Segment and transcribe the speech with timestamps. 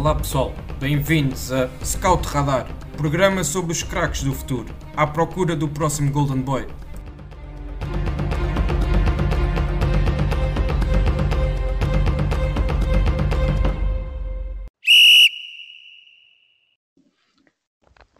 [0.00, 5.68] Olá pessoal, bem-vindos a Scout Radar, programa sobre os craques do futuro, à procura do
[5.68, 6.66] próximo Golden Boy.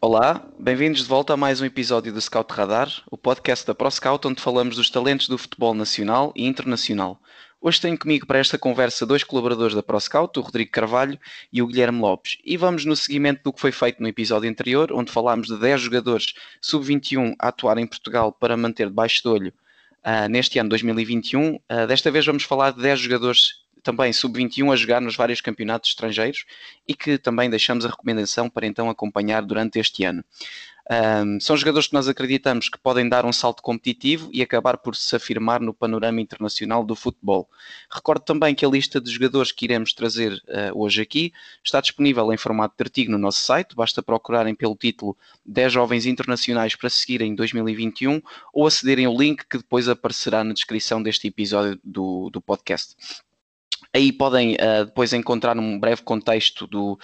[0.02, 4.28] Olá, bem-vindos de volta a mais um episódio do Scout Radar, o podcast da ProScout,
[4.28, 7.18] onde falamos dos talentos do futebol nacional e internacional.
[7.62, 11.20] Hoje tenho comigo para esta conversa dois colaboradores da ProScout, o Rodrigo Carvalho
[11.52, 12.38] e o Guilherme Lopes.
[12.42, 15.82] E vamos no seguimento do que foi feito no episódio anterior, onde falámos de 10
[15.82, 19.52] jogadores sub-21 a atuar em Portugal para manter debaixo de olho
[20.02, 21.56] uh, neste ano 2021.
[21.56, 25.42] Uh, ah, desta vez vamos falar de 10 jogadores também sub-21 a jogar nos vários
[25.42, 26.46] campeonatos estrangeiros
[26.88, 30.24] e que também deixamos a recomendação para então acompanhar durante este ano.
[30.90, 34.96] Um, são jogadores que nós acreditamos que podem dar um salto competitivo e acabar por
[34.96, 37.48] se afirmar no panorama internacional do futebol.
[37.88, 41.32] Recordo também que a lista de jogadores que iremos trazer uh, hoje aqui
[41.62, 45.16] está disponível em formato de artigo no nosso site, basta procurarem pelo título
[45.46, 48.20] 10 jovens internacionais para seguir em 2021
[48.52, 52.96] ou acederem ao link que depois aparecerá na descrição deste episódio do, do podcast.
[53.92, 56.98] Aí podem uh, depois encontrar um breve contexto do,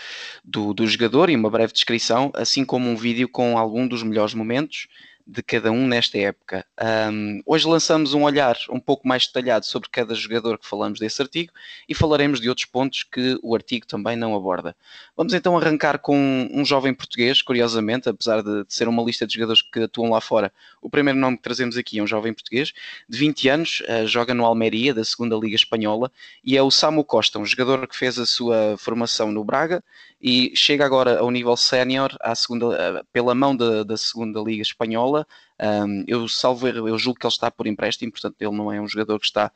[0.44, 4.34] do, do, jogador e uma breve descrição, assim como um vídeo com algum dos melhores
[4.34, 4.86] momentos
[5.26, 6.64] de cada um nesta época.
[7.12, 11.20] Um, hoje lançamos um olhar um pouco mais detalhado sobre cada jogador que falamos desse
[11.20, 11.52] artigo
[11.88, 14.76] e falaremos de outros pontos que o artigo também não aborda.
[15.16, 19.34] Vamos então arrancar com um jovem português, curiosamente, apesar de, de ser uma lista de
[19.34, 22.72] jogadores que atuam lá fora, o primeiro nome que trazemos aqui é um jovem português
[23.08, 26.12] de 20 anos, uh, joga no Almeria, da segunda Liga Espanhola,
[26.44, 29.82] e é o Samu Costa, um jogador que fez a sua formação no Braga
[30.26, 35.24] e chega agora ao nível sénior uh, pela mão da, da segunda Liga Espanhola
[35.62, 38.88] um, eu salvo eu julgo que ele está por empréstimo, portanto ele não é um
[38.88, 39.52] jogador que está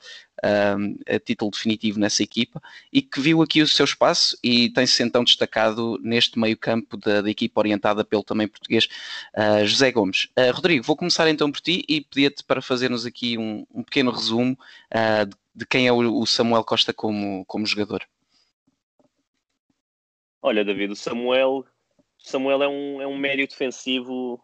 [0.79, 2.62] um, a título definitivo nessa equipa
[2.93, 7.21] e que viu aqui o seu espaço e tem-se então destacado neste meio campo da,
[7.21, 8.89] da equipa orientada pelo também português
[9.37, 10.28] uh, José Gomes.
[10.39, 14.12] Uh, Rodrigo, vou começar então por ti e pedia-te para fazermos aqui um, um pequeno
[14.12, 14.56] resumo
[14.94, 18.06] uh, de, de, quem é o, o Samuel Costa como, como jogador.
[20.43, 21.67] Olha, David, o Samuel,
[22.19, 24.43] Samuel é um, é um médio defensivo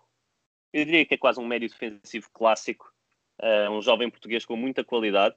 [0.77, 2.93] eu diria que é quase um médio defensivo clássico,
[3.41, 5.35] uh, um jovem português com muita qualidade.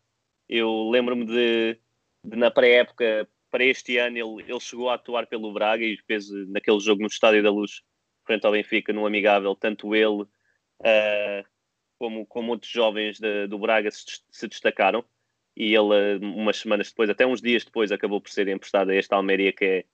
[0.50, 1.80] Eu lembro-me de,
[2.26, 6.30] de, na pré-época, para este ano, ele, ele chegou a atuar pelo Braga e fez
[6.50, 7.82] naquele jogo no Estádio da Luz,
[8.26, 11.48] frente ao Benfica, no amigável, tanto ele uh,
[11.98, 15.06] como, como outros jovens de, do Braga se, se, destacaram.
[15.56, 19.16] E ele, umas semanas depois, até uns dias depois, acabou por ser emprestado a esta
[19.16, 19.86] Almeria, que é,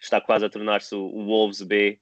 [0.00, 2.00] está quase a tornar-se o, Wolves B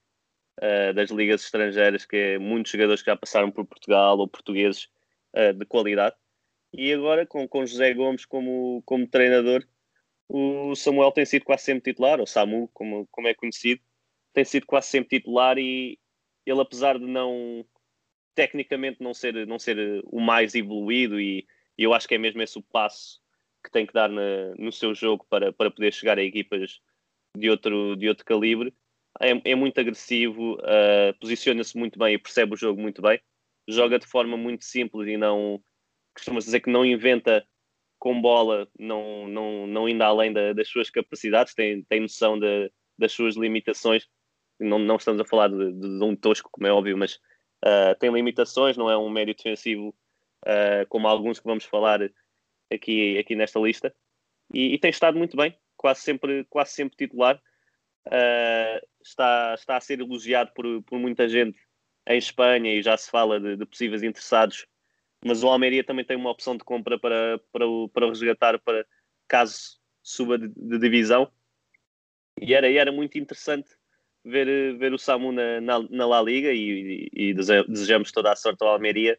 [0.58, 4.88] uh, das ligas estrangeiras, que é muitos jogadores que já passaram por Portugal ou portugueses
[5.34, 6.16] uh, de qualidade.
[6.72, 9.66] E agora, com, com José Gomes como, como treinador,
[10.28, 13.80] o Samuel tem sido quase sempre titular, ou Samu, como, como é conhecido,
[14.32, 15.98] tem sido quase sempre titular e
[16.44, 17.64] ele, apesar de não
[18.34, 22.40] tecnicamente não ser, não ser o mais evoluído, e, e eu acho que é mesmo
[22.40, 23.20] esse o passo
[23.64, 26.80] que tem que dar na, no seu jogo para, para poder chegar a equipas
[27.36, 28.74] de outro, de outro calibre,
[29.20, 33.20] é, é muito agressivo, uh, posiciona-se muito bem e percebe o jogo muito bem.
[33.68, 35.62] Joga de forma muito simples e não
[36.14, 37.46] costuma dizer que não inventa
[37.98, 42.72] com bola, não, não, não indo além da, das suas capacidades, tem, tem noção de,
[42.96, 44.06] das suas limitações.
[44.58, 47.16] Não, não estamos a falar de, de, de um tosco, como é óbvio, mas
[47.64, 49.94] uh, tem limitações, não é um médio defensivo
[50.44, 52.00] uh, como alguns que vamos falar
[52.72, 53.94] aqui, aqui nesta lista.
[54.52, 57.40] E, e, tem estado muito bem, quase sempre, quase sempre titular
[58.06, 61.58] uh, está, está a ser elogiado por, por muita gente
[62.06, 64.66] em Espanha e já se fala de, de possíveis interessados,
[65.24, 68.84] mas o Almeria também tem uma opção de compra para, para, para o resgatar para
[69.26, 71.30] caso suba de, de divisão.
[72.40, 73.68] E era, era muito interessante
[74.24, 78.62] ver, ver o Samu na, na, na La Liga e, e, desejamos toda a sorte
[78.62, 79.18] ao Almeria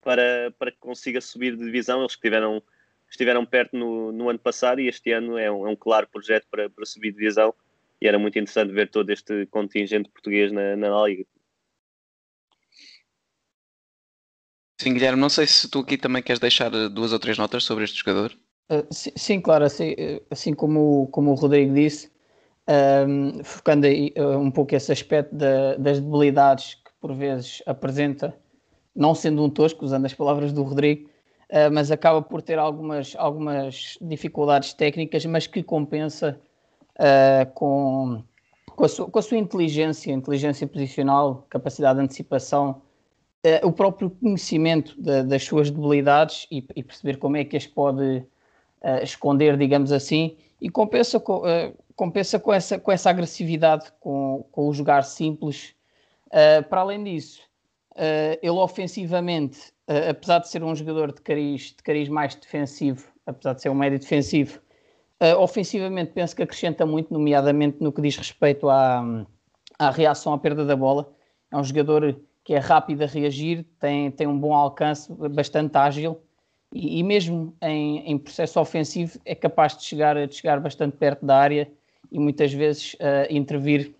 [0.00, 2.00] para, para que consiga subir de divisão.
[2.00, 2.62] Eles que tiveram,
[3.10, 6.46] estiveram perto no, no ano passado e este ano é um, é um claro projeto
[6.50, 7.52] para, para subir de divisão
[8.00, 11.24] e era muito interessante ver todo este contingente português na, na Liga.
[14.80, 17.64] Sim, Guilherme, não sei se tu aqui também queres deixar eh, duas ou três notas
[17.64, 18.32] sobre este jogador.
[18.70, 22.10] Uh, sim, sim, claro, assim, eh, assim como, como o Rodrigo disse,
[22.66, 28.34] um, ehm, focando aí um pouco esse aspecto da, das debilidades que por vezes apresenta,
[28.94, 31.10] não sendo um tosco, usando as palavras do Rodrigo,
[31.50, 36.40] uh, mas acaba por ter algumas, algumas dificuldades técnicas, mas que compensa
[36.96, 38.22] uh, com,
[38.68, 42.82] com a, sua, com, a sua, inteligência, inteligência posicional, capacidade de antecipação,
[43.44, 47.66] uh, o próprio conhecimento de, das suas debilidades e, e, perceber como é que as
[47.66, 48.24] pode
[49.02, 51.42] esconder, digamos assim, e compensa com,
[51.94, 55.74] compensa com essa, com essa agressividade, com, com o jogar simples.
[56.70, 57.42] Para além disso,
[58.40, 63.54] ele ofensivamente, uh, apesar de ser um jogador de cariz, de cariz mais defensivo, apesar
[63.54, 64.60] de ser um médio defensivo,
[65.38, 69.04] ofensivamente penso que acrescenta muito, nomeadamente no que diz respeito à,
[69.78, 71.12] à reação à perda da bola.
[71.52, 76.18] É um jogador que é rápido a reagir, tem, tem um bom alcance, bastante ágil
[76.74, 81.24] e, e mesmo em, em, processo ofensivo é capaz de chegar, de chegar bastante perto
[81.24, 81.70] da área
[82.10, 83.94] e muitas vezes uh, intervir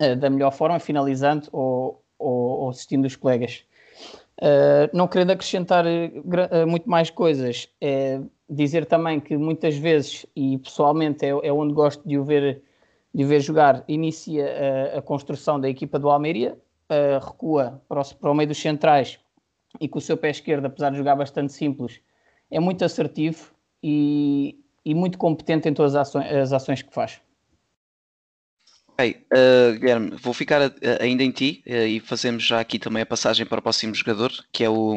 [0.00, 3.64] uh, da melhor forma, finalizando ou, ou, ou assistindo os colegas.
[4.38, 5.84] Uh, não querendo acrescentar
[6.68, 12.06] muito mais coisas, é dizer também que muitas vezes, e pessoalmente é, é onde gosto
[12.06, 12.62] de o ver,
[13.14, 16.56] de o ver jogar, inicia a, a construção da equipa do Almeria,
[17.24, 19.18] recua para o, para o meio dos centrais
[19.80, 22.00] e com o seu pé esquerdo, apesar de jogar bastante simples,
[22.50, 23.52] é muito assertivo
[23.82, 27.20] e, e muito competente em todas as ações, as ações que faz.
[28.98, 33.02] Ok, uh, Guilherme, vou ficar uh, ainda em ti uh, e fazemos já aqui também
[33.02, 34.96] a passagem para o próximo jogador, que é o,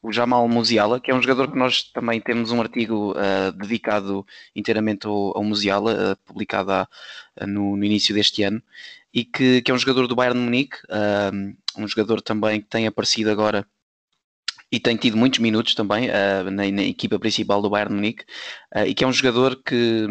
[0.00, 3.12] o Jamal Musiala, que é um jogador que nós também temos um artigo
[3.58, 6.88] dedicado inteiramente ao, ao Musiala, publicado há,
[7.44, 8.62] no, no, início deste ano,
[9.12, 10.76] e que, que, é um jogador do Bayern Munique,
[11.76, 13.66] um jogador também que tem aparecido agora
[14.74, 18.24] e tem tido muitos minutos também uh, na, na, equipa principal do Bayern Munique
[18.74, 20.04] uh, e que é um jogador que,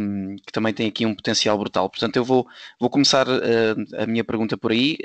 [0.45, 1.89] que, também tem aqui um potencial brutal.
[1.89, 2.48] Portanto, eu vou,
[2.80, 4.98] vou começar uh, a minha pergunta por aí.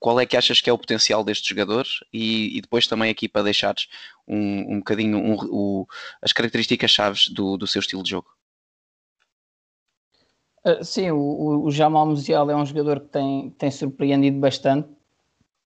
[0.00, 1.86] qual é que achas que é o potencial deste jogador?
[2.12, 3.86] E, e depois também aqui para deixares
[4.26, 5.86] um, um bocadinho um, o,
[6.20, 8.26] as características chaves do, do seu estilo de jogo.
[10.82, 14.88] sim, o, o Jamal Musial é um jogador que tem, tem surpreendido bastante.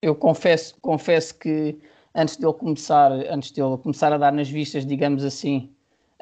[0.03, 1.79] Eu confesso, confesso que
[2.15, 5.73] antes dele começar, antes dele começar a dar nas vistas, digamos assim,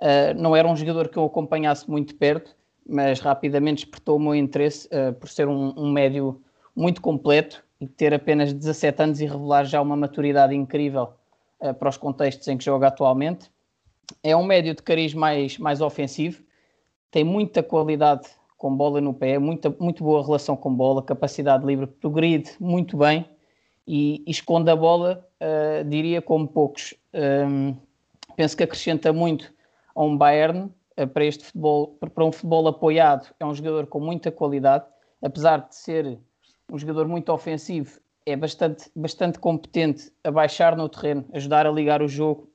[0.01, 2.57] uh, não era um jogador que eu acompanhasse muito perto,
[2.87, 6.41] mas rapidamente despertou o meu interesse uh, por ser um, um, médio
[6.75, 11.15] muito completo e ter apenas 17 anos e revelar já uma maturidade incrível
[11.61, 13.51] uh, para os contextos em que joga atualmente.
[14.23, 16.43] É um médio de cariz mais, mais ofensivo,
[17.11, 21.87] tem muita qualidade com bola no pé, muita, muito boa relação com bola, capacidade livre,
[21.87, 23.25] progride muito bem
[23.89, 26.95] e, e esconde a bola, uh, diria como poucos.
[27.15, 27.75] Um,
[28.37, 29.51] penso que acrescenta muito
[29.95, 30.71] a um Bayern
[31.01, 33.35] uh, para este futebol, para um futebol apoiado.
[33.41, 34.85] É um jogador com muita qualidade,
[35.23, 36.19] apesar de ser
[36.71, 42.03] um jogador muito ofensivo, é bastante, bastante competente a baixar no terreno, ajudar a ligar
[42.03, 42.51] o jogo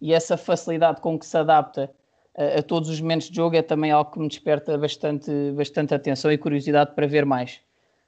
[0.00, 1.90] e essa facilidade com que se adapta
[2.34, 5.94] a, a, todos os momentos de jogo é também algo que me desperta bastante, bastante
[5.94, 7.60] atenção e curiosidade para ver mais.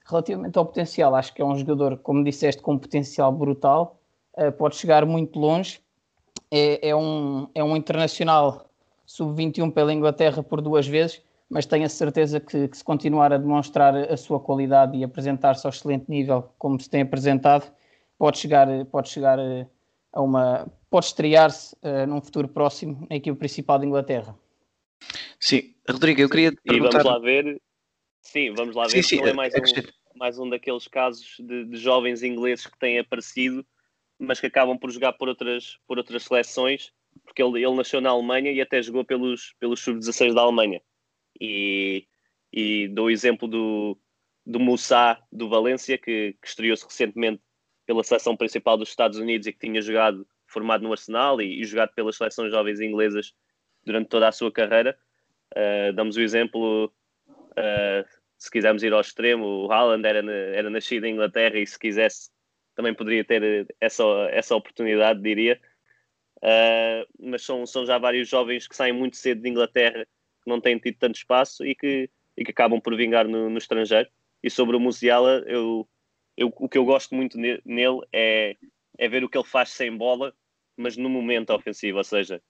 [0.05, 4.01] Relativamente ao potencial, acho que é um jogador, como disseste, com um potencial brutal,
[4.37, 5.81] uh, pode chegar muito longe.
[6.51, 8.69] É, é, um, é um internacional
[9.07, 13.39] sub-21 pela Inglaterra por duas vezes, mas tenho a certeza que, que, se continuar a
[13.39, 17.71] demonstrar a sua qualidade e apresentar-se ao excelente nível como se tem apresentado,
[18.19, 19.67] pode chegar, pode chegar eh,
[20.13, 20.67] a uma.
[20.89, 24.35] pode estrear-se uh, num futuro próximo na equipe principal de Inglaterra.
[25.39, 27.01] Sim, Rodrigo, eu queria perguntar...
[27.01, 27.61] E vamos lá ver
[28.23, 30.87] Sim, vamos lá ver sim, sim, se não é mais, é um, mais um daqueles
[30.87, 33.67] casos de, de, jovens ingleses que têm aparecido,
[34.19, 36.93] mas que acabam por jogar por outras, por outras seleções,
[37.25, 40.81] porque ele, ele nasceu na Alemanha e até jogou pelos, pelos sub-16 da Alemanha.
[41.41, 42.07] E,
[42.53, 43.99] e dou o exemplo do,
[44.47, 47.43] do Moussa do Valência, que, que estreou-se recentemente
[47.85, 51.65] pela seleção principal dos Estados Unidos e que tinha jogado, formado no Arsenal e, e
[51.65, 53.35] jogado pelas seleções jovens inglesas
[53.85, 54.97] durante toda a sua carreira.
[55.53, 56.93] Uh, damos o exemplo
[57.53, 61.79] Uh, se quisermos ir ao extremo, o Haaland era, era nascido em Inglaterra e se
[61.79, 62.31] quisesse
[62.75, 65.61] também poderia ter essa, essa oportunidade, diria.
[66.39, 70.07] Uh, mas são, são já vários jovens que saem muito cedo de Inglaterra,
[70.43, 73.59] que não têm tido tanto espaço e que, e que acabam por vingar no, no
[73.59, 74.09] estrangeiro.
[74.43, 75.89] E sobre o Musiala, eu,
[76.37, 78.57] eu, o que eu gosto muito nele é,
[78.99, 80.35] é ver o que ele faz sem bola,
[80.77, 81.99] mas no momento ofensivo.
[81.99, 82.43] Ou seja,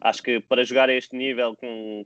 [0.00, 2.04] acho que para jogar a este nível, com,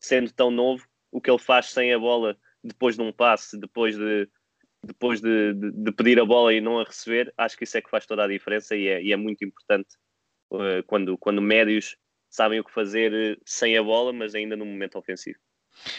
[0.00, 3.96] sendo tão novo, o que ele faz sem a bola depois de um passe, depois
[3.96, 4.28] de
[4.84, 7.80] depois de, de, de, pedir a bola e não a receber, acho que isso é
[7.80, 9.96] que faz toda a diferença e é, e é muito importante
[10.50, 11.96] uh, quando, quando médios
[12.28, 15.38] sabem o que fazer uh, sem a bola, mas ainda no momento ofensivo.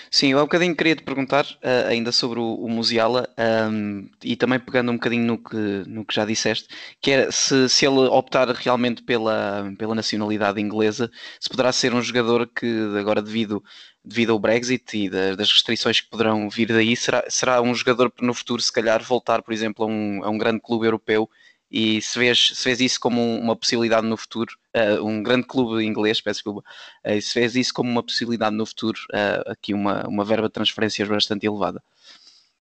[0.09, 3.27] Sim, eu há um bocadinho queria te perguntar uh, ainda sobre o, o Musiala
[3.69, 6.67] um, e também pegando um bocadinho no que, no que já disseste,
[7.01, 12.01] que era se, se ele optar realmente pela, pela nacionalidade inglesa, se poderá ser um
[12.01, 13.63] jogador que agora devido
[14.05, 18.11] devido ao Brexit e da, das restrições que poderão vir daí, será, será um jogador
[18.21, 21.29] no futuro, se calhar, voltar, por exemplo, a um, a um grande clube europeu
[21.73, 25.83] e se vês, se vês isso como uma possibilidade no futuro, uh, um grande clube
[25.83, 26.59] inglês, peço desculpa,
[27.03, 30.53] uh, se vês isso como uma possibilidade no futuro, uh, aqui uma, uma verba de
[30.53, 31.83] transferências bastante elevada.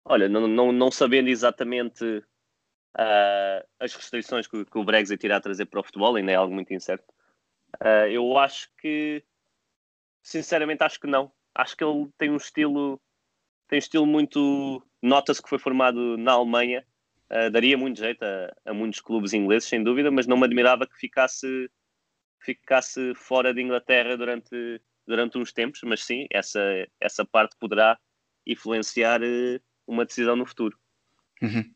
[0.05, 2.25] Olha, não, não, não sabendo exatamente
[3.79, 6.73] as restrições que, que, o Brexit irá trazer para o futebol, ainda é algo muito
[6.73, 7.05] incerto,
[8.11, 9.23] eu acho que,
[10.23, 11.31] sinceramente, acho que não.
[11.55, 12.99] Acho que ele tem um estilo,
[13.69, 14.83] tem um estilo muito.
[15.03, 16.87] Nota-se que foi formado na Alemanha
[17.31, 20.87] Uh, daria muito jeito a, a, muitos clubes ingleses, sem dúvida, mas não me admirava
[20.87, 21.71] que ficasse,
[22.41, 25.81] ficasse fora de Inglaterra durante, durante uns tempos.
[25.85, 26.61] Mas sim, essa,
[27.01, 27.99] essa parte poderá
[28.47, 30.79] influenciar uh, uma decisão no futuro.
[31.43, 31.75] Uhum.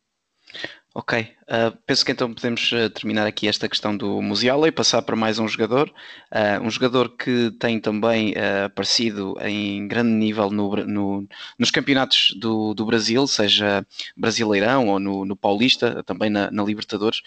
[0.92, 5.00] Ok, uh, penso que então podemos uh, terminar aqui esta questão do Musiala e passar
[5.02, 5.88] para mais um jogador.
[6.32, 12.74] Uh, um jogador que tem também aparecido em grande nível no, no, nos campeonatos do,
[12.74, 17.22] do, Brasil, seja Brasileirão ou no, no Paulista, também na, na Libertadores,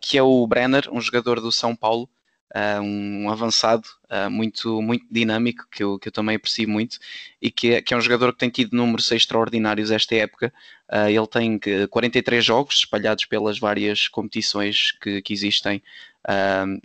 [0.00, 2.08] que é o Brenner, um jogador do São Paulo
[2.54, 6.98] uh, um avançado uh, muito, muito dinâmico, que eu, que eu também aprecio muito,
[7.40, 10.52] e que é, que é um jogador que tem tido números extraordinários esta época.
[10.90, 15.82] Uh, ele tem 43 jogos espalhados pelas várias competições que, que existem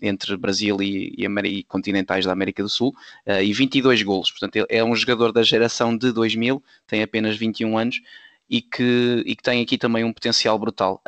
[0.02, 2.92] entre Brasil e, e, e, continentais da América do Sul,
[3.40, 4.32] e 22 golos.
[4.32, 8.02] Portanto, é um jogador da geração de 2000, tem apenas 21 anos,
[8.50, 11.04] e que, e que tem aqui também um potencial brutal.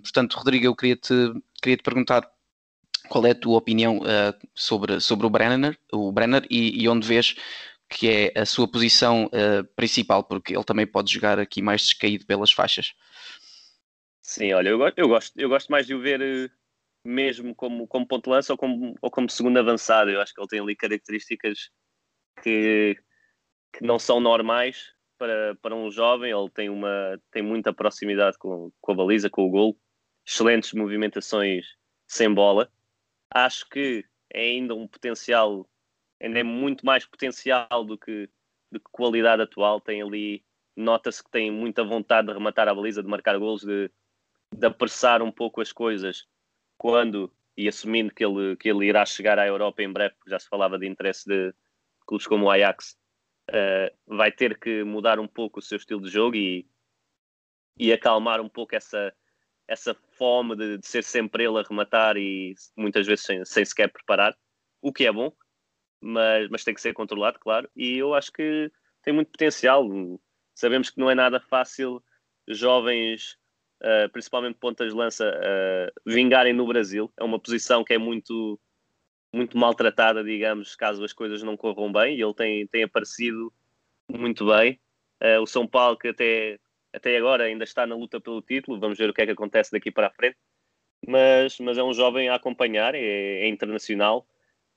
[0.00, 1.12] Portanto, Rodrigo, eu queria te,
[1.60, 2.26] queria te perguntar
[3.08, 7.06] qual é a tua opinião uh, sobre, sobre o Brenner, o Brenner e, e, onde
[7.06, 7.36] vês
[7.88, 12.26] que é a sua posição uh, principal, porque ele também pode jogar aqui mais descaído
[12.26, 12.94] pelas faixas.
[14.22, 16.50] Sim, olha, eu, eu, gosto, eu gosto mais de o ver uh,
[17.06, 20.10] mesmo como, como ponto lança ou como, ou como segundo avançado.
[20.10, 21.70] Eu acho que ele tem ali características
[22.42, 22.96] que,
[23.72, 26.32] que não são normais para, para um jovem.
[26.32, 29.78] Ele tem, uma, tem muita proximidade com, com a baliza, com o gol,
[30.26, 31.66] excelentes movimentações
[32.08, 32.70] sem bola
[33.30, 35.68] acho que é ainda um potencial,
[36.20, 38.28] ainda é muito mais potencial do que,
[38.70, 39.80] do que qualidade atual.
[39.80, 40.44] Tem ali,
[40.76, 43.90] nota-se que tem muita vontade de rematar a baliza, de marcar golos, de,
[44.52, 46.26] de apressar um pouco as coisas
[46.76, 50.38] quando e assumindo que ele, que ele irá chegar à Europa em breve, porque já
[50.38, 51.54] se falava de interesse de
[52.06, 52.98] clubes como o Ajax,
[53.50, 56.68] uh, vai ter que mudar um pouco o seu estilo de jogo e,
[57.78, 59.14] e acalmar um pouco essa,
[59.66, 63.90] essa fome de, de, ser sempre ele a rematar e muitas vezes sem, sem sequer
[63.90, 64.36] preparar,
[64.80, 65.32] o que é bom,
[66.00, 67.68] mas, mas tem que ser controlado, claro.
[67.74, 68.70] E eu acho que
[69.02, 69.88] tem muito potencial.
[70.54, 72.02] Sabemos que não é nada fácil
[72.46, 73.38] jovens,
[73.82, 77.10] uh, principalmente pontas de lança, uh, vingarem no Brasil.
[77.18, 78.60] É uma posição que é muito,
[79.32, 82.18] muito maltratada, digamos, caso as coisas não corram bem.
[82.18, 83.50] E ele tem, tem aparecido
[84.10, 84.78] muito bem.
[85.22, 86.58] Uh, o São Paulo, que até
[86.94, 89.72] até agora ainda está na luta pelo título, vamos ver o que é que acontece
[89.72, 90.36] daqui para a frente,
[91.06, 94.26] mas, mas é um jovem a acompanhar, é, é internacional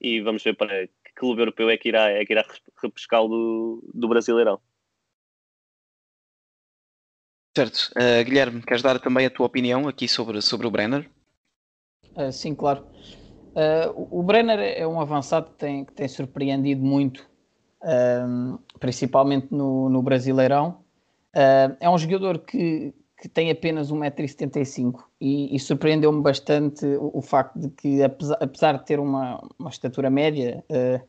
[0.02, 2.46] e vamos ver para que clube europeu é que irá, é que irá
[2.82, 4.60] repescá-lo do, do Brasileirão.
[7.56, 7.92] Certo.
[7.96, 11.10] Uh, Guilherme, queres dar também a tua opinião aqui sobre, sobre o Brenner?
[12.16, 12.86] Uh, sim, claro.
[13.56, 17.28] Uh, o Brenner é um avançado que tem, que tem surpreendido muito,
[18.80, 20.86] principalmente no, no Brasileirão.
[21.38, 22.92] Uh, é um jogador que,
[23.22, 28.78] que tem apenas 1,75m e, e surpreendeu-me bastante o, o, facto de que, apesar, apesar
[28.80, 31.00] de ter uma, uma estatura média, uh,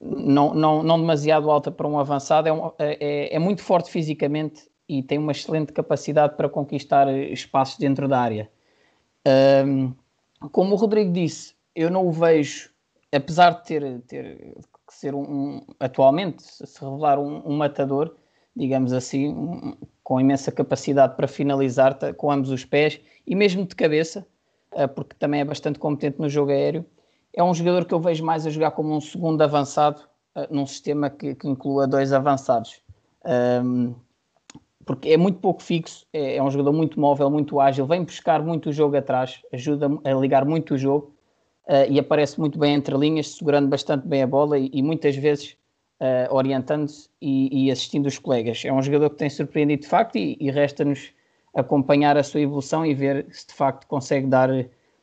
[0.00, 4.70] não, não, não demasiado alta para um avançado, é, um, é, é, muito forte fisicamente
[4.88, 8.48] e tem uma excelente capacidade para conquistar espaços dentro da área.
[9.26, 9.92] Uh,
[10.52, 12.70] como o Rodrigo disse, eu não o vejo,
[13.10, 14.56] apesar de ter, ter
[14.88, 18.14] ser um, um atualmente, se revelar um, um matador,
[18.56, 24.26] digamos assim, com imensa capacidade para finalizar com ambos os pés e mesmo de cabeça,
[24.72, 26.84] eh, porque também é bastante competente no jogo aéreo.
[27.32, 30.02] É um jogador que eu vejo mais a jogar como um segundo avançado
[30.34, 32.82] eh, num sistema que, que inclua dois avançados.
[33.24, 33.94] Um,
[34.84, 38.42] porque é muito pouco fixo, é, é, um jogador muito móvel, muito ágil, vem buscar
[38.42, 41.14] muito o jogo atrás, ajuda a ligar muito o jogo
[41.66, 45.16] uh, e aparece muito bem entre linhas, segurando bastante bem a bola e, e muitas
[45.16, 45.56] vezes
[46.04, 48.62] uh, orientando-se e, e, assistindo os colegas.
[48.64, 51.12] É um jogador que tem surpreendido de facto e, e resta-nos
[51.54, 54.50] acompanhar a sua evolução e ver se de facto consegue dar,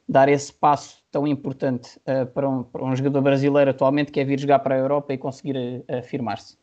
[0.07, 4.23] dar esse passo tão importante uh, para, um, para, um, jogador brasileiro atualmente que é
[4.23, 6.60] vir jogar para a Europa e conseguir uh, afirmar-se.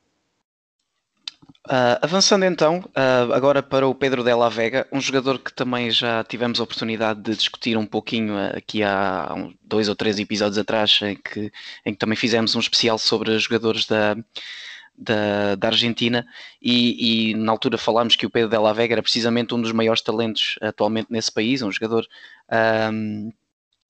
[1.69, 6.25] Uh, avançando então, uh, agora para o Pedro Della Vega, um jogador que também já
[6.25, 10.99] tivemos a oportunidade de discutir um pouquinho uh, aqui há dois ou três episódios atrás,
[11.03, 11.53] em que,
[11.85, 14.17] em que também fizemos um especial sobre jogadores da,
[14.97, 16.27] da, da Argentina
[16.63, 19.73] e, e, na altura falámos que o Pedro de la Vega era precisamente um dos
[19.73, 22.07] maiores talentos atualmente nesse país, um jogador
[22.91, 23.31] um,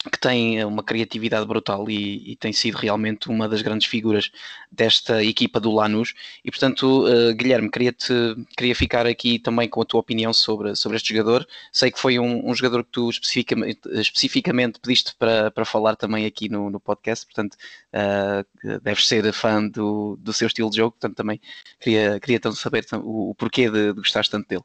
[0.05, 4.31] que tem uma criatividade brutal e, e, tem sido realmente uma das grandes figuras
[4.71, 6.15] desta equipa do Lanús.
[6.45, 8.13] E portanto, uh, Guilherme, queria-te
[8.57, 11.47] queria ficar aqui também com a tua opinião sobre, sobre este jogador.
[11.73, 16.27] Sei que foi um, um jogador que tu especificamente, especificamente pediste para, para falar também
[16.27, 17.57] aqui no, no podcast, portanto,
[17.93, 21.41] uh, deves ser fã do, do seu estilo de jogo, portanto, também
[21.81, 24.65] queria, queria tanto saber o, o porquê de, de gostares tanto dele.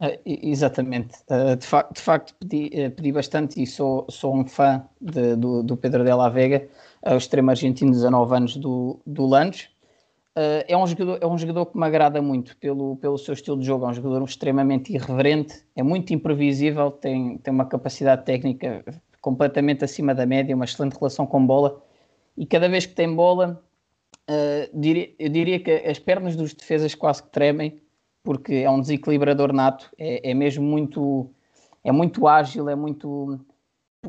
[0.00, 1.14] Uh, exatamente.
[1.28, 5.62] Uh, de, de, facto, pedi, uh, pedi, bastante e sou, sou um fã de, do,
[5.62, 6.66] do, Pedro la Vega,
[7.06, 9.68] o extremo argentino, 19 anos do, do Lange.
[10.34, 13.66] é, um jogador, é um jogador que me agrada muito pelo, pelo seu estilo de
[13.66, 13.84] jogo.
[13.86, 18.84] É um jogador extremamente irreverente, é muito imprevisível, tem, tem uma capacidade técnica
[19.20, 21.80] completamente acima da média, uma excelente relação com bola.
[22.36, 23.62] E cada vez que tem bola,
[24.72, 27.83] diria, eu diria que as pernas dos defesas quase que tremem
[28.24, 31.30] porque é um desequilibrador nato, é, é mesmo muito,
[31.84, 33.38] é muito ágil, é muito,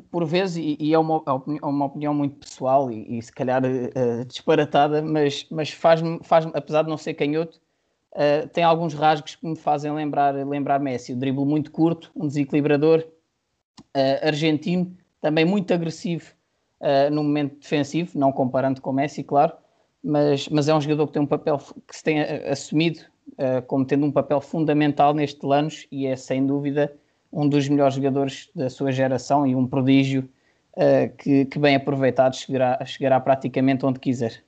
[0.10, 3.62] por vezes, e, e é, uma, é uma opinião muito pessoal e, e se calhar
[3.64, 7.60] uh, disparatada, mas, mas faz-me, faz apesar de não ser canhoto,
[8.14, 11.12] uh, tem alguns rasgos que me fazem lembrar, lembrar Messi.
[11.12, 13.06] O drible muito curto, um desequilibrador
[13.80, 16.34] uh, argentino, também muito agressivo
[17.12, 19.54] no momento defensivo, não comparando com Messi, claro,
[20.04, 23.00] mas, mas é um jogador que tem um papel que se tem assumido
[23.34, 26.96] uh, como tendo um papel fundamental neste Lanús e é sem dúvida
[27.32, 30.30] um dos melhores jogadores da sua geração e um prodígio
[30.74, 34.44] uh, que, que, bem aproveitado chegará, chegará praticamente onde quiser.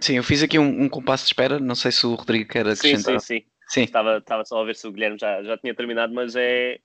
[0.00, 2.66] Sim, eu fiz aqui um, um compasso de espera, não sei se o Rodrigo quer
[2.66, 3.18] acrescentar.
[3.20, 3.46] Sim, sim, sim.
[3.68, 3.82] sim.
[3.84, 6.78] Estava, estava só a ver se o Guilherme já, já tinha terminado, mas é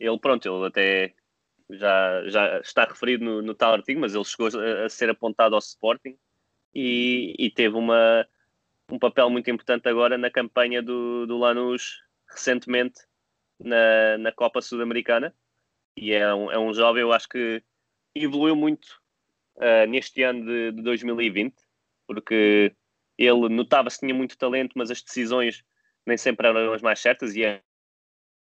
[0.00, 1.14] ele, pronto, ele até
[1.70, 5.54] já, já está referido no, no tal artigo, mas ele chegou a, a ser apontado
[5.54, 6.16] ao Sporting
[6.74, 8.26] e, e teve uma,
[8.90, 13.00] um papel muito importante agora na campanha do, do Lanús recentemente
[13.58, 15.34] na, na Copa Sul-Americana
[15.96, 17.62] e é um, é um jovem, eu acho que
[18.14, 18.86] evoluiu muito
[19.56, 21.54] uh, neste ano de, de 2020
[22.06, 22.74] porque
[23.18, 25.64] ele notava-se que tinha muito talento, mas as decisões
[26.06, 27.42] nem sempre eram as mais certas e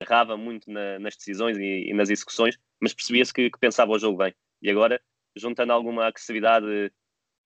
[0.00, 3.98] errava muito na, nas decisões e, e, nas execuções, mas percebia-se que, que, pensava o
[3.98, 4.32] jogo bem.
[4.62, 5.00] E agora,
[5.34, 6.92] juntando alguma agressividade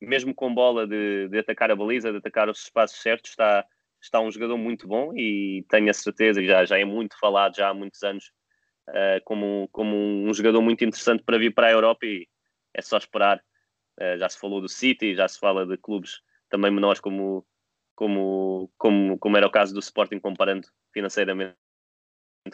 [0.03, 3.65] mesmo com bola de, de, atacar a baliza, de atacar os espaços certos, está,
[4.01, 7.69] está um jogador muito bom e tenho a certeza, já, já é muito falado já
[7.69, 8.33] há muitos anos,
[8.89, 12.27] uh, como, como um jogador muito interessante para vir para a Europa e
[12.75, 13.43] é só esperar.
[14.01, 17.47] Uh, já se falou do City, já se fala de clubes também menores como,
[17.95, 21.57] como, como, como era o caso do Sporting, comparando financeiramente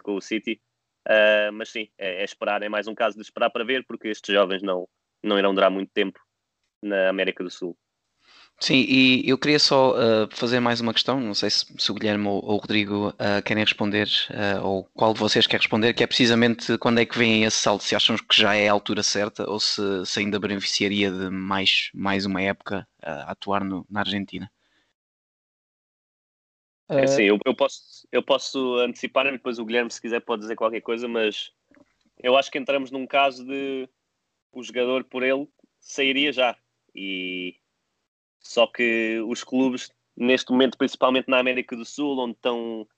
[0.02, 0.60] com o City.
[1.06, 4.08] Uh, mas sim, é, é, esperar, é mais um caso de esperar para ver, porque
[4.08, 4.86] estes jovens não,
[5.22, 6.20] não irão durar muito tempo
[6.82, 7.76] na América do Sul.
[8.60, 11.94] Sim, e eu queria só uh, fazer mais uma questão, não sei se, se o
[11.94, 15.94] Guilherme ou, ou o Rodrigo uh, querem responder, uh, ou qual de vocês quer responder,
[15.94, 18.72] que é precisamente quando é que vem esse salto, se acham que já é a
[18.72, 23.86] altura certa ou se, se ainda beneficiaria de mais, mais uma época a atuar no,
[23.88, 24.50] na Argentina.
[26.88, 30.56] É, sim, eu, eu, posso, eu posso antecipar, depois o Guilherme, se quiser, pode dizer
[30.56, 31.52] qualquer coisa, mas
[32.20, 33.88] eu acho que entramos num caso de
[34.50, 35.46] o jogador por ele
[35.78, 36.56] sairia já
[36.94, 37.56] e
[38.40, 42.88] só que os clubes, neste momento, principalmente na América do Sul, onde estão,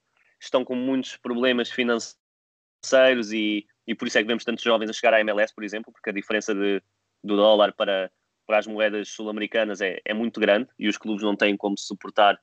[0.40, 4.92] estão com muitos problemas financeiros e, e por isso é que vemos tantos jovens a
[4.92, 6.82] chegar à MLS, por exemplo, porque a diferença de,
[7.22, 8.10] do dólar para,
[8.46, 12.40] para as moedas sul-americanas é, é muito grande e os clubes não têm como suportar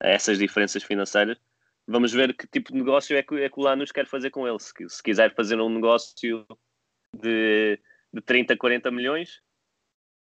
[0.00, 1.38] essas diferenças financeiras.
[1.86, 4.46] Vamos ver que tipo de negócio é que, é que o Lanús quer fazer com
[4.46, 4.58] ele.
[4.58, 6.46] Se, se quiser fazer um negócio
[7.14, 7.78] de,
[8.12, 9.40] de 30, 40 milhões,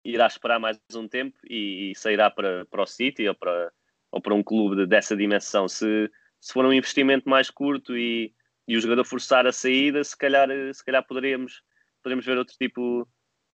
[0.03, 3.71] irá esperar mais um tempo e, e sairá para, para o City ou para,
[4.11, 5.67] ou para um clube dessa dimensão.
[5.67, 6.09] Se,
[6.39, 8.33] se for um investimento mais curto e,
[8.67, 11.61] e o jogador forçar a saída, se calhar, se calhar poderíamos,
[12.01, 13.07] poderíamos ver outro tipo,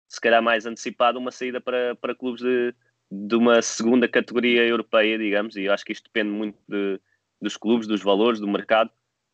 [0.09, 2.75] se calhar mais antecipado, uma saída para, para clubes de,
[3.11, 7.01] de uma segunda categoria europeia, digamos, e eu acho que isto depende muito de,
[7.41, 8.91] dos clubes, dos valores, do mercado.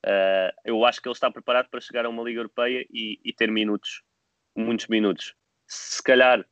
[0.06, 3.32] Uh, eu acho que ele está preparado para chegar a uma Liga Europeia e, e
[3.32, 4.02] ter minutos,
[4.56, 5.34] muitos minutos.
[5.66, 6.46] Se calhar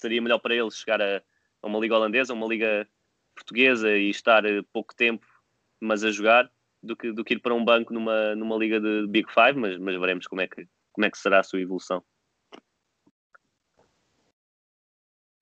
[0.00, 1.22] seria melhor para ele chegar a,
[1.62, 2.86] a uma liga holandesa, uma liga
[3.34, 5.26] portuguesa e estar eh, pouco tempo,
[5.80, 6.50] mas a jogar,
[6.82, 9.78] do que, do que ir para um banco numa, numa liga de Big Five, mas,
[9.78, 12.02] mas veremos como é, que, como é que será a sua evolução.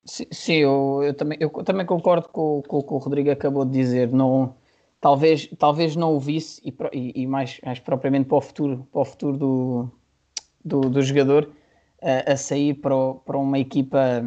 [0.05, 3.71] Sim, eu, eu, também, eu também concordo com, com o que o Rodrigo acabou de
[3.71, 4.11] dizer.
[4.11, 4.55] Não,
[4.99, 9.01] talvez, talvez não o visse, e, e, e mais, mais propriamente para o futuro, para
[9.01, 9.91] o futuro do,
[10.65, 11.51] do, do jogador,
[12.01, 14.23] a, a sair para, para uma equipa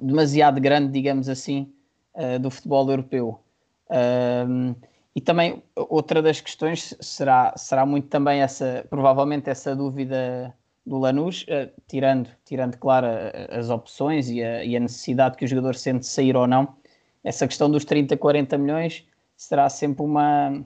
[0.00, 1.72] demasiado grande, digamos assim,
[2.14, 3.40] uh, do futebol europeu.
[3.88, 4.74] Uh,
[5.14, 10.54] e também outra das questões será, será muito também essa, provavelmente essa dúvida
[10.86, 13.06] do Lanús, uh, tirando, tirando, claro,
[13.50, 16.74] as opções e a, e a, necessidade que o jogador sente de sair ou não,
[17.22, 19.04] essa questão dos 30, 40 milhões
[19.36, 20.64] será sempre uma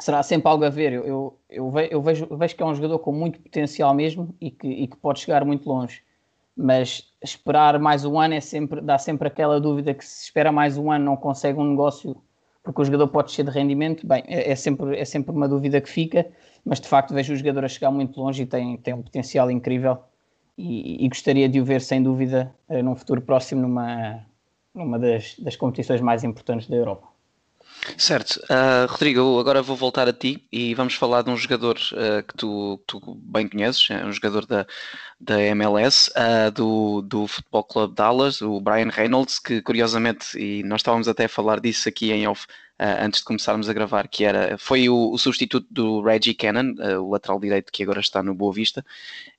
[0.00, 0.92] será sempre algo a ver.
[0.92, 4.50] Eu, eu, eu, vejo, eu vejo que é um jogador com muito potencial mesmo e
[4.50, 6.02] que, e que pode chegar muito longe.
[6.60, 10.76] Mas esperar mais um ano é sempre, dá sempre aquela dúvida que se espera mais
[10.76, 12.20] um ano não consegue um negócio
[12.64, 15.80] porque o jogador pode ser de rendimento, bem, é, é, sempre, é sempre uma dúvida
[15.80, 16.26] que fica,
[16.64, 19.50] mas de facto vejo o jogador a chegar muito longe e tem, tem um potencial
[19.50, 19.98] incrível
[20.58, 24.26] e, e gostaria de o ver sem dúvida eh, num futuro próximo numa,
[24.74, 27.08] numa das, das competições mais importantes da Europa.
[27.96, 28.40] Certo.
[28.44, 32.34] Uh, Rodrigo, agora vou voltar a ti e vamos falar de um jogador uh, que,
[32.36, 34.66] tu, tu, bem conheces, é um jogador da,
[35.20, 40.80] da MLS, uh, do, do Futebol Club Dallas, o Brian Reynolds, que curiosamente, e nós
[40.80, 42.46] estávamos até a falar disso aqui em off
[42.80, 47.10] antes de começarmos a gravar, que era, foi o, o substituto do Reggie Cannon, o
[47.10, 48.86] lateral direito que agora está no Boa Vista,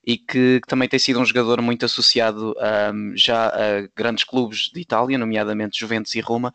[0.10, 2.56] e que, que também tem sido um jogador muito associado
[2.91, 6.52] um, já a grandes clubes de Itália, nomeadamente Juventus e Roma,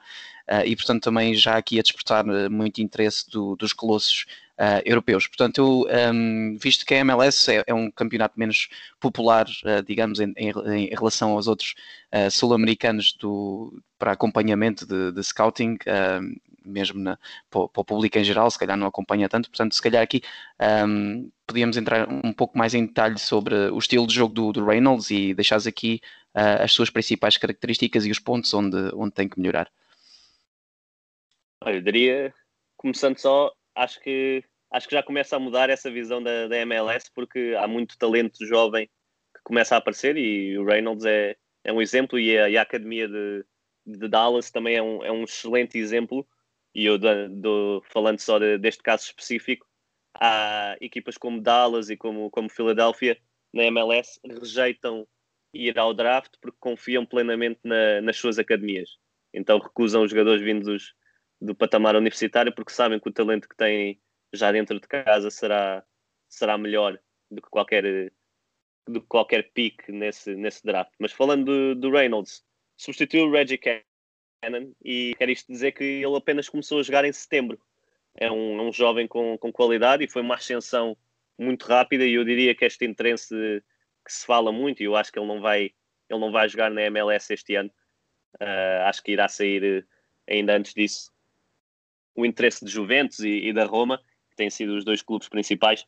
[0.50, 4.26] uh, e portanto também já aqui a despertar eh, muito interesse do, dos colossos
[4.58, 5.28] uh, europeus.
[5.28, 10.18] Portanto, eu, um, visto que a MLS é, é, um campeonato menos popular, uh, digamos,
[10.18, 11.76] em, em, em, relação aos outros
[12.32, 13.16] sul-americanos
[13.98, 15.76] para acompanhamento de, de scouting,
[16.64, 17.18] mesmo na,
[17.50, 20.22] para, para, o público em geral, se calhar não acompanha tanto, portanto, se calhar aqui
[20.86, 24.64] um, podíamos entrar um pouco mais em detalhe sobre o estilo de jogo do, do
[24.64, 26.00] Reynolds e deixares aqui
[26.34, 29.70] uh, as suas principais características e os pontos onde, onde tem que melhorar.
[31.66, 32.34] Eu diria,
[32.76, 37.10] começando só, acho que, acho que já começa a mudar essa visão da, da MLS
[37.14, 38.86] porque há muito talento jovem
[39.34, 42.62] que começa a aparecer e o Reynolds é, é um exemplo e a, e a
[42.62, 43.44] academia de,
[43.86, 46.26] de Dallas também é um, é um excelente exemplo
[46.74, 49.66] e eu do, do, falando só de, deste caso específico
[50.14, 53.18] há equipas como Dallas e como, como Philadelphia
[53.52, 55.06] na MLS rejeitam
[55.52, 58.90] ir ao draft porque confiam plenamente na, nas suas academias
[59.32, 60.94] então recusam os jogadores vindos
[61.40, 64.00] do patamar universitário porque sabem que o talento que têm
[64.32, 65.84] já dentro de casa será,
[66.28, 66.98] será melhor
[67.30, 68.12] do que qualquer
[68.86, 70.92] do que qualquer pick nesse, nesse draft.
[70.98, 72.44] Mas falando do, do Reynolds,
[72.76, 73.58] substituiu o Reggie
[74.44, 77.58] Cannon e quer isto dizer que ele apenas começou a jogar em setembro.
[78.16, 80.96] É um, é um jovem com, com qualidade e foi uma ascensão
[81.38, 83.34] muito rápida e eu diria que este interesse
[84.04, 85.72] que se fala muito e eu acho que ele não vai
[86.08, 87.70] ele não vai jogar na MLS este ano
[88.40, 89.84] uh, acho que irá sair
[90.28, 91.12] ainda antes disso
[92.14, 93.98] o interesse de Juventus e, e, da Roma,
[94.30, 95.84] que têm sido os dois clubes principais,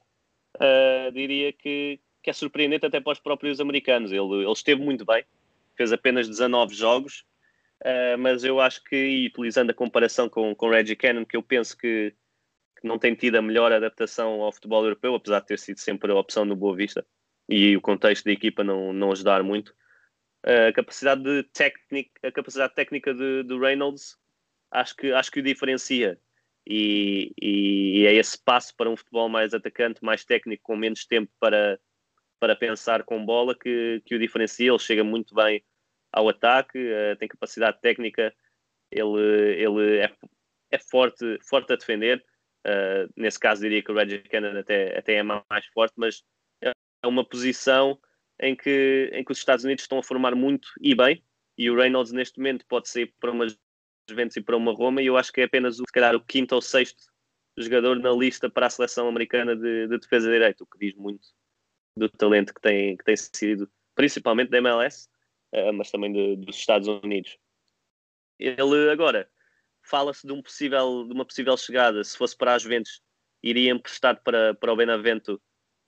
[0.57, 4.11] uh, diria que, que é surpreendente até para os próprios americanos.
[4.11, 5.25] Ele, ele esteve muito bem,
[5.77, 7.25] fez apenas 19 jogos,
[7.85, 11.43] uh, mas eu acho que, e utilizando a comparação com, com Reggie Cannon, que eu
[11.43, 12.15] penso que,
[12.81, 16.13] que, não tem tido a melhor adaptação ao futebol europeu, apesar de ter sido sempre
[16.13, 17.07] a opção no Boa Vista
[17.49, 19.75] e o contexto da equipa não, não ajudar muito.
[20.45, 24.17] A capacidade, de técnica, a capacidade técnica de, de Reynolds
[24.71, 26.21] acho que, acho que o diferencia.
[26.67, 31.07] E, e, e, é esse passo para um futebol mais atacante, mais técnico, com menos
[31.07, 31.79] tempo para,
[32.41, 34.69] para pensar com bola, que, que o diferencia.
[34.69, 35.65] Ele chega muito bem
[36.17, 38.35] ao ataque, uh, tem capacidade técnica,
[38.91, 40.11] ele, ele é,
[40.71, 42.25] é forte, forte a defender.
[42.67, 46.25] Uh, nesse caso, diria que o Reggie Cannon até, até é mais forte, mas
[46.63, 46.73] é
[47.07, 47.99] uma posição
[48.41, 51.23] em que, em que os Estados Unidos estão a formar muito e bem.
[51.59, 53.47] E o Reynolds, neste momento, pode sair para uma
[54.09, 56.55] Juventus e para uma Roma, e eu acho que é apenas, se calhar, o quinto
[56.55, 57.05] ou sexto
[57.59, 60.95] jogador na lista para a seleção americana de, de defesa de direito, o que diz
[60.95, 61.29] muito
[61.97, 65.09] do talento que tem, que tem sido, principalmente da MLS,
[65.75, 67.39] mas também de, dos Estados Unidos.
[68.39, 69.29] Ele agora
[69.83, 73.01] fala-se de, um possível, de uma possível chegada, se fosse para a Juventus,
[73.43, 75.41] iria emprestado para, para o Benavento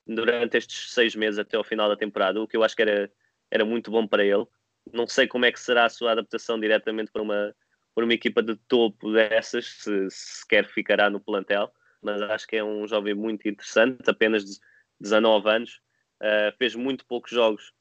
[0.07, 3.11] durante estes seis meses até ao final da temporada, o que eu acho que era,
[3.51, 4.45] era muito bom para ele.
[4.91, 7.55] Não sei como é que será a sua adaptação diretamente para uma,
[7.93, 12.63] por uma equipa de topo dessas, se sequer ficará no plantel, mas acho que é
[12.63, 14.57] um jovem muito interessante, apenas de
[14.99, 15.81] 19 anos,
[16.21, 17.73] uh, fez muito poucos jogos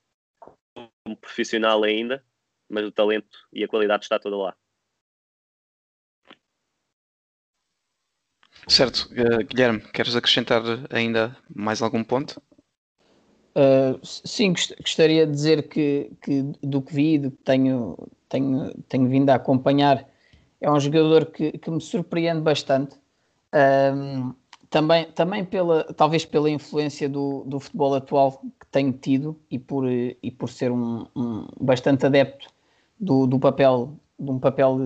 [1.08, 2.22] como profissional ainda,
[2.68, 4.54] mas o talento e a qualidade está toda lá.
[8.66, 12.42] Certo, uh, Guilherme, queres acrescentar ainda mais algum ponto?
[13.56, 17.96] Uh, sim, gostaria de dizer que, que do que vi, do que tenho,
[18.28, 20.06] tenho, tenho vindo a acompanhar,
[20.60, 22.96] é um jogador que, que me surpreende bastante.
[23.54, 24.34] Um,
[24.70, 29.88] também, também pela, talvez pela influência do, do futebol atual que tenho tido e por,
[29.88, 32.48] e por ser um, um bastante adepto
[32.98, 34.78] do, do papel, de um papel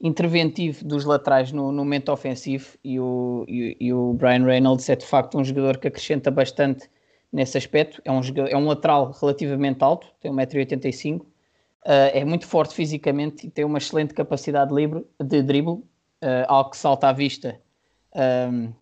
[0.00, 4.96] interventivo dos laterais no, no momento ofensivo e o, e, e, o Brian Reynolds é
[4.96, 6.90] de facto um jogador que acrescenta bastante
[7.32, 8.02] nesse aspecto.
[8.04, 11.26] É um, é um lateral relativamente alto, tem 1,85m, uh,
[11.84, 16.76] é muito forte fisicamente e tem uma excelente capacidade livre, de dribble, uh, algo que
[16.76, 17.58] salta à vista
[18.14, 18.72] um,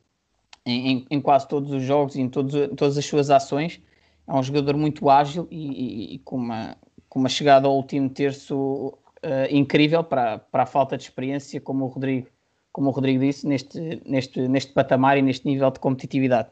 [0.71, 3.81] em, em, quase todos os jogos e em todas as suas ações.
[4.27, 6.77] É um jogador muito ágil e, e, e com, uma,
[7.09, 11.85] com uma chegada ao último terço uh, incrível para, para a falta de experiência, como
[11.85, 12.29] o Rodrigo,
[12.73, 16.49] como o Rodrigo disse, neste, neste, neste patamar e neste nível de competitividade.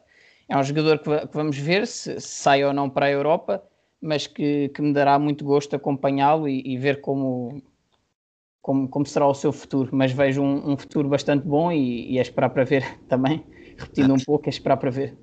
[0.47, 3.63] É um jogador que, que vamos ver se, se, sai ou não para a Europa,
[4.01, 7.61] mas que, que me dará muito gosto acompanhá-lo e, e, ver como,
[8.61, 9.89] como, como será o seu futuro.
[9.93, 13.43] Mas vejo um, um futuro bastante bom e, e é esperar para ver também,
[13.79, 15.17] repetindo um pouco, é esperar para ver.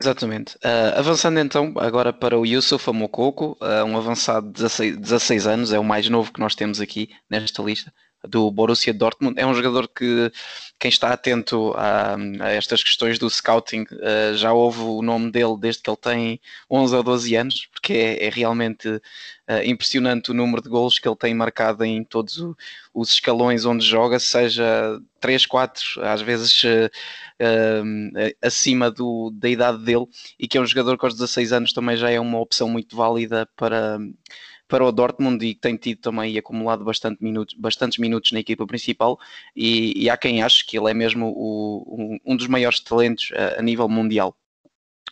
[0.00, 0.56] Exatamente.
[0.56, 5.72] Uh, avançando então agora para o Yusuf Amokoko, uh, um avançado de 16, 16 anos,
[5.72, 7.92] é o mais novo que nós temos aqui nesta lista
[8.28, 9.38] do Borussia Dortmund.
[9.38, 10.30] É um jogador que
[10.78, 15.56] quem está atento a, a estas questões do scouting uh, já ouve o nome dele
[15.58, 19.00] desde que ele tem 11 ou 12 anos, porque é, é realmente uh,
[19.64, 22.56] impressionante o número de gols que ele tem marcado em todos o,
[22.92, 26.90] os escalões onde joga, seja 3, 4, às vezes uh,
[28.40, 30.06] acima do, da idade dele,
[30.38, 32.96] e que é um jogador que aos 16 anos também já é uma opção muito
[32.96, 33.98] válida para
[34.68, 38.66] para o Dortmund e que tem tido também acumulado bastante minutos, bastantes minutos na equipa
[38.66, 39.18] principal
[39.54, 43.60] e, e há quem ache que ele é mesmo o, um, dos maiores talentos a,
[43.60, 44.36] a nível mundial.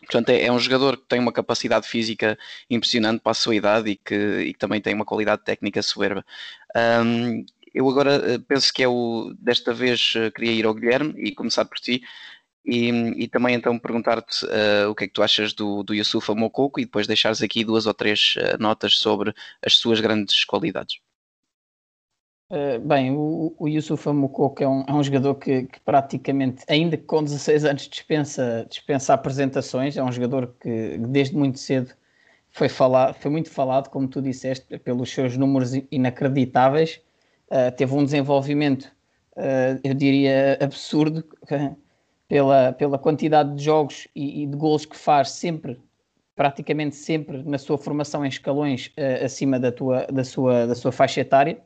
[0.01, 2.39] Portanto, é, é, um jogador que tem uma capacidade física
[2.71, 6.25] impressionante para a sua idade e que, e que também tem uma qualidade técnica soberba.
[7.05, 9.33] Um, eu agora eh, penso que é o.
[9.39, 12.03] Desta vez eh, queria ir ao Guilherme e começar por ti.
[12.71, 12.89] E,
[13.25, 16.33] e também então perguntar-te uh, o que é que tu achas do, do Yusufa
[16.79, 21.01] e depois deixares aqui duas ou três uh, notas sobre as suas grandes qualidades.
[22.49, 24.13] Uh, bem, o, o Yusufa é
[24.69, 29.97] um, é um jogador que, que, praticamente, ainda com 16 anos, dispensa, dispensa apresentações.
[29.97, 31.93] É um jogador que desde muito cedo
[32.53, 37.01] foi, falado, foi muito falado, como tu disseste, pelos seus números inacreditáveis.
[37.77, 38.93] teve um desenvolvimento,
[39.83, 41.25] eu diria, absurdo
[42.31, 45.81] pela, pela quantidade de jogos e, e, de gols que faz sempre,
[46.37, 50.93] praticamente sempre, na sua formação em escalões uh, acima da, tua, da, sua, da sua
[50.93, 51.61] faixa etária.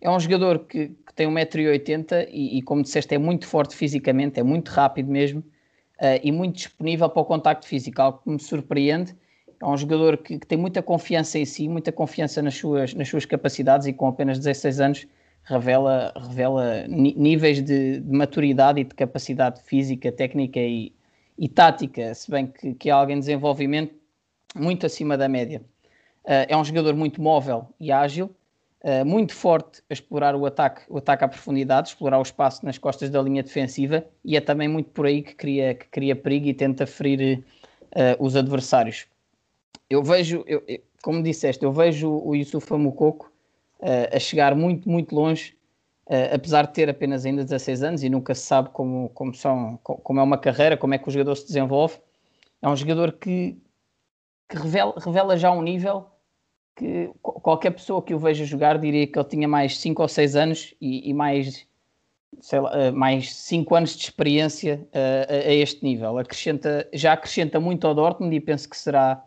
[0.00, 4.40] É um jogador que, que tem 1,80m e, e, como disseste, é muito forte fisicamente,
[4.40, 8.40] é muito rápido mesmo uh, e muito disponível para o contacto físico, algo que me
[8.40, 9.14] surpreende.
[9.60, 13.06] É um jogador que, que, tem muita confiança em si, muita confiança nas suas, nas
[13.06, 15.06] suas capacidades e com apenas 16 anos
[15.48, 20.92] revela, revela níveis de, de, maturidade e de capacidade física, técnica e,
[21.38, 23.94] e tática, se bem que, que há alguém em desenvolvimento
[24.54, 25.62] muito acima da média.
[26.24, 28.30] Uh, é um jogador muito móvel e ágil,
[28.82, 32.76] uh, muito forte a explorar o ataque, o ataque à profundidade, explorar o espaço nas
[32.76, 36.46] costas da linha defensiva e é também muito por aí que cria, que cria perigo
[36.46, 39.06] e tenta ferir uh, os adversários.
[39.88, 43.27] Eu vejo, eu, eu, como disseste, eu vejo o Yusuf Mukoko
[43.80, 45.56] uh, a chegar muito, muito longe,
[46.06, 49.78] uh, apesar de ter apenas ainda 16 anos e nunca se sabe como, como, são,
[49.82, 51.98] como é uma carreira, como é que o jogador se desenvolve.
[52.60, 53.56] É um jogador que,
[54.48, 56.06] que revela, revela já um nível
[56.76, 60.36] que qualquer pessoa que o veja jogar diria que ele tinha mais 5 ou 6
[60.36, 61.66] anos e, e mais
[62.40, 66.18] sei lá, eh, mais 5 anos de experiência uh, a, a, este nível.
[66.18, 69.24] Acrescenta, já acrescenta muito ao Dortmund e penso que será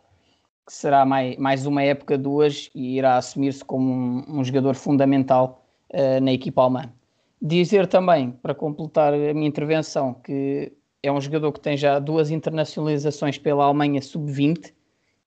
[0.65, 5.65] que será mais, mais uma época, duas, e irá assumir-se como um, um, jogador fundamental
[5.93, 6.91] uh, na equipa alemã.
[7.41, 10.71] Dizer também, para completar a minha intervenção, que
[11.02, 14.71] é um jogador que tem já duas internacionalizações pela Alemanha sub-20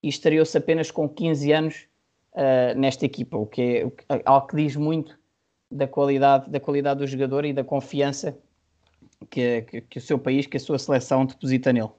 [0.03, 1.87] e estreou-se apenas com 15 anos
[2.33, 3.63] uh, nesta equipa, o que
[4.09, 5.19] é algo que diz muito
[5.71, 8.39] da qualidade, da qualidade do jogador e da confiança
[9.31, 11.91] que, que, que o seu país, que a sua seleção deposita nele.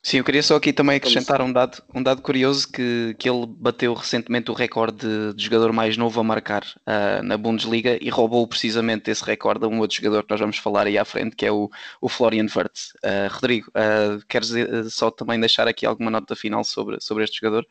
[0.00, 3.44] Sim, eu queria só aqui também acrescentar um dado, um dado curioso que, que ele
[3.46, 8.08] bateu recentemente o recorde de, de jogador mais novo a marcar uh, na Bundesliga e
[8.08, 11.34] roubou precisamente esse recorde a um outro jogador que nós vamos falar aí à frente,
[11.34, 11.68] que é o,
[12.00, 12.92] o Florian Wirtz.
[13.04, 14.50] Uh, Rodrigo, uh, queres
[14.90, 17.66] só também deixar aqui alguma nota final sobre, sobre este jogador?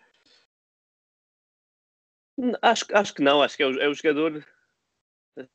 [2.62, 4.46] Acho, acho que não, acho que é o, é o jogador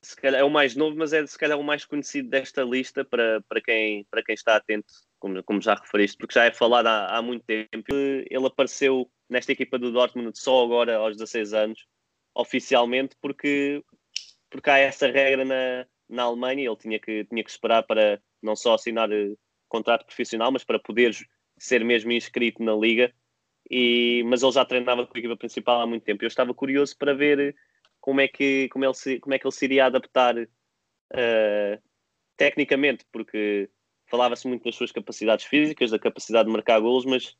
[0.00, 3.04] se calhar é o mais novo, mas é se calhar o mais conhecido desta lista
[3.04, 6.88] para, para, quem, para quem está atento como, como já referiste, porque já é falado
[6.88, 7.86] há, há muito tempo.
[7.94, 11.86] Ele apareceu nesta equipa do Dortmund só agora, aos 16 anos,
[12.34, 13.84] oficialmente, porque,
[14.50, 16.66] porque há essa regra na, na Alemanha.
[16.66, 20.80] Ele tinha que, tinha que esperar para não só assinar uh, contrato profissional, mas para
[20.80, 21.14] poder
[21.56, 23.14] ser mesmo inscrito na liga.
[23.70, 26.24] e, mas ele já treinava com a equipa principal há muito tempo.
[26.24, 27.54] Eu estava curioso para ver
[28.00, 31.82] como é que, como ele, se, como é que ele se iria adaptar uh,
[32.36, 33.70] tecnicamente, porque
[34.12, 37.36] falava-se muito das suas capacidades físicas, da capacidade de marcar golos, mas,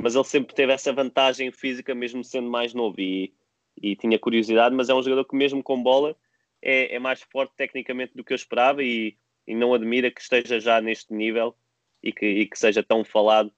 [0.00, 3.32] mas ele sempre teve essa vantagem física, mesmo sendo mais novo, e,
[3.80, 4.74] e tinha curiosidade.
[4.74, 6.16] Mas é um jogador que, mesmo com bola,
[6.62, 10.58] é, é mais forte tecnicamente do que eu esperava, e, e não admira que esteja
[10.58, 11.54] já neste nível
[12.02, 13.52] e que, e que seja tão falado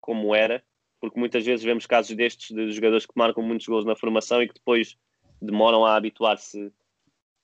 [0.00, 0.62] como era
[1.00, 4.48] porque muitas vezes vemos casos destes de jogadores que marcam muitos gols na formação e
[4.48, 4.96] que depois
[5.40, 6.72] demoram a habituar-se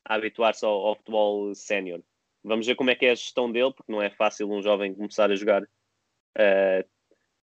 [0.05, 2.03] a habituar-se ao, ao, futebol sénior.
[2.45, 4.95] Vamos ver como é que é a gestão dele, porque não é fácil um jovem
[4.95, 6.89] começar a jogar uh,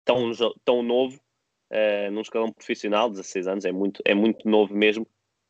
[0.05, 0.31] tão,
[0.63, 1.19] tão novo
[1.71, 5.07] uh, num escalão profissional, 16 anos, é muito, é muito novo mesmo,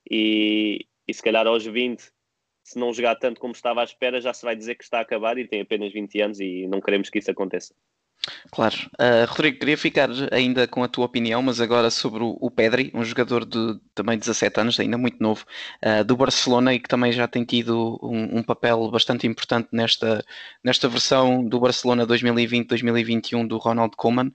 [0.10, 2.12] e, e se calhar aos 20,
[2.63, 5.01] se não jogar tanto como estava à espera, já se vai dizer que está a
[5.01, 7.75] acabar e tem apenas 20 anos e não queremos que isso aconteça.
[8.52, 8.76] Claro.
[8.93, 12.89] Uh, Rodrigo, queria ficar ainda com a tua opinião, mas agora sobre o, o Pedri,
[12.93, 15.43] um jogador de também 17 anos, ainda muito novo,
[15.86, 20.23] uh, do Barcelona e que também já tem tido um, um, papel bastante importante nesta,
[20.63, 24.28] nesta versão do Barcelona 2020-2021 do Ronald Koeman.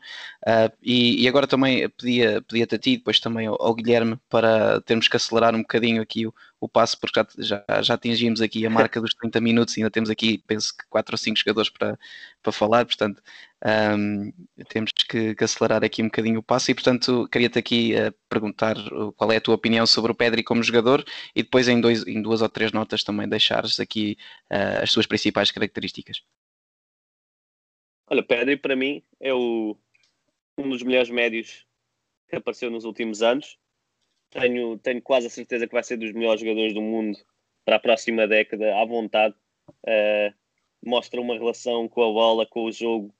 [0.46, 4.80] Uh, e, e, agora também pedia, pedia-te a ti, depois também ao, ao, Guilherme, para
[4.82, 8.66] termos que acelerar um bocadinho aqui o, o passo, porque já, já, já, atingimos aqui
[8.66, 11.70] a marca dos 30 minutos e ainda temos aqui, penso que 4 ou 5 jogadores
[11.70, 11.98] para,
[12.42, 13.22] para falar, portanto
[13.64, 14.32] um,
[14.68, 18.76] temos que, que, acelerar aqui um bocadinho o passo e, portanto, queria-te aqui uh, perguntar
[19.16, 22.22] qual é a tua opinião sobre o Pedri como jogador e depois em, dois, em
[22.22, 24.16] duas ou três notas também deixares aqui
[24.50, 26.22] uh, as suas principais características.
[28.08, 29.76] Olha, Pedri para mim é o,
[30.56, 31.66] um dos melhores médios
[32.28, 33.58] que apareceu nos últimos anos
[34.30, 37.18] tenho, tenho quase a certeza que vai ser dos melhores jogadores do mundo
[37.64, 39.34] para a próxima década, à vontade.
[39.84, 40.32] Uh,
[40.84, 43.14] mostra uma relação com a bola, com o jogo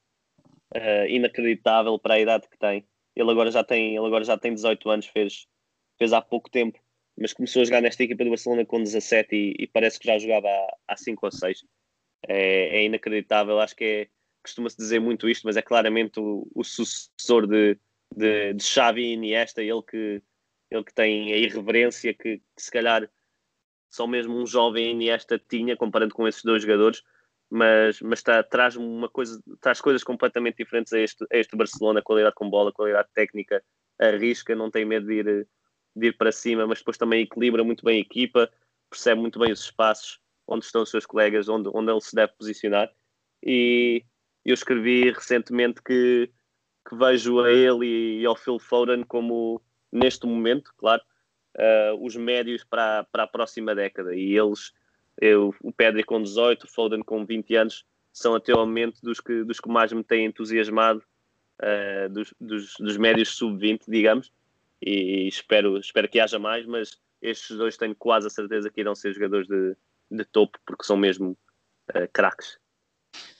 [0.74, 2.86] uh, inacreditável para a idade que tem.
[3.14, 5.46] Ele agora já tem, ele agora já tem 18 anos, fez,
[5.98, 6.78] fez há pouco tempo,
[7.18, 10.18] mas começou a jogar nesta equipa do Barcelona com 17 e, e parece que já
[10.18, 11.64] jogava há, há 5 ou 6.
[12.26, 14.08] É, é inacreditável, acho que é,
[14.42, 17.78] costuma-se dizer muito isto, mas é claramente o, o sucessor de,
[18.16, 20.22] de, de Xavi e Iniesta, ele que
[20.70, 23.10] ele que tem a irreverência que, que se calhar
[23.90, 27.02] só mesmo um jovem Iniesta tinha, comparando com esses dois jogadores,
[27.50, 32.02] mas, mas tá, traz uma coisa, traz coisas completamente diferentes a este, a este Barcelona,
[32.02, 33.62] qualidade com bola, qualidade técnica,
[33.98, 35.48] arrisca, não tem medo de ir,
[35.96, 38.50] de ir para cima, mas depois também equilibra muito bem a equipa,
[38.90, 42.32] percebe muito bem os espaços, onde estão os seus colegas, onde, onde ele se deve
[42.38, 42.90] posicionar.
[43.42, 44.04] E
[44.44, 46.30] eu escrevi recentemente que,
[46.88, 51.02] que vejo a ele e ao Phil Foden como neste momento, claro,
[51.56, 54.14] uh, os médios para, para a próxima década.
[54.14, 54.72] E eles,
[55.20, 59.20] eu, o Pedri com 18, o Foden com 20 anos, são até o momento dos
[59.20, 61.02] que, dos que mais me têm entusiasmado,
[61.60, 64.32] uh, dos, dos, dos, médios sub-20, digamos.
[64.80, 68.94] E espero, espero que haja mais, mas estes dois tenho quase a certeza que irão
[68.94, 69.76] ser jogadores de,
[70.10, 71.36] de topo, porque são mesmo
[71.90, 72.58] uh, craques.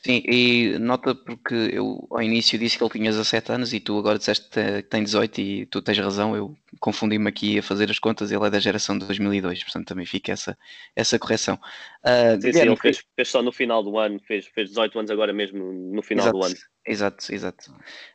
[0.04, 3.98] Sim, e nota porque eu ao início disse que ele tinha 17 anos e tu
[3.98, 7.98] agora disseste que tem 18 e tu tens razão, eu confundi-me aqui a fazer as
[7.98, 10.57] contas, ele é da geração de 2002, portanto também fica essa,
[10.94, 11.59] essa correção.
[12.04, 15.11] Uh, sim, sim, ele fez, fez, só no final do ano, fez, fez 18 anos
[15.11, 16.54] agora mesmo no final exato, do ano.
[16.87, 17.70] Exato, exato.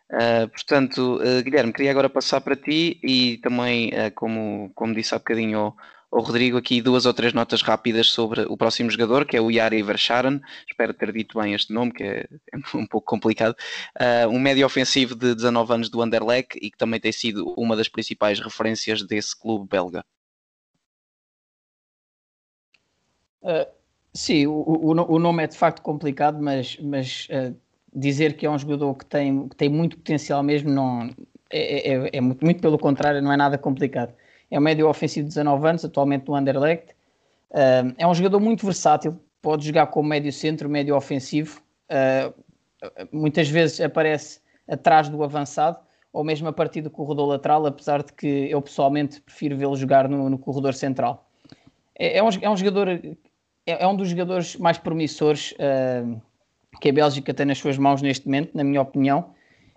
[0.10, 5.18] Uh, portanto, uh, Guilherme, queria agora passar para ti e também, como, como disse há
[5.18, 5.76] bocadinho
[6.14, 9.50] ao Rodrigo aqui duas ou três notas rápidas sobre o próximo jogador, que é o
[9.50, 10.40] Yari Verscharen.
[10.70, 13.56] Espero ter dito bem este nome, que é, é um pouco complicado.
[14.00, 17.76] Uh, um médio ofensivo de 19 anos do Anderlecht e que também tem sido uma
[17.76, 20.06] das principais referências desse clube belga.
[23.42, 23.68] Uh,
[24.14, 27.56] sim, o, o, o, nome é de facto complicado, mas, mas uh,
[27.94, 31.10] dizer que é um jogador que tem, que tem muito potencial mesmo não,
[31.50, 34.14] é, é, é muito, muito pelo contrário, não é nada complicado
[34.54, 36.96] é um médio ofensivo de 19 anos, atualmente no Anderlecht.
[37.98, 41.60] É um jogador muito versátil, pode jogar como médio centro, médio ofensivo.
[41.90, 42.34] Uh,
[43.12, 45.80] muitas vezes aparece atrás do avançado
[46.12, 50.08] ou mesmo a partir do corredor lateral, apesar de que eu pessoalmente prefiro vê-lo jogar
[50.08, 51.28] no, no, corredor central.
[51.98, 53.16] É, é, um, é um, jogador, é,
[53.66, 56.22] é, um dos jogadores mais promissores uh,
[56.80, 59.32] que a Bélgica tem nas suas mãos neste momento, na minha opinião.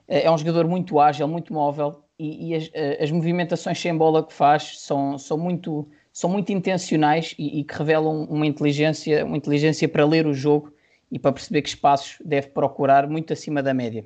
[0.06, 4.26] É um jogador muito ágil, muito móvel, e, e as, eh, as, movimentações sem bola
[4.26, 9.36] que faz são, são, muito, são muito intencionais e, e, que revelam uma inteligência, uma
[9.36, 10.72] inteligência para ler o jogo
[11.10, 14.04] e para perceber que espaços deve procurar muito acima da média.